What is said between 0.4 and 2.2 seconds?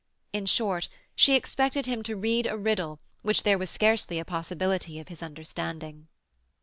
short, she expected him to